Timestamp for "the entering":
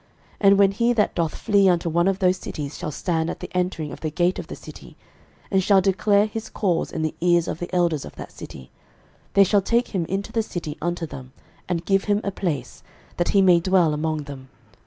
3.39-3.91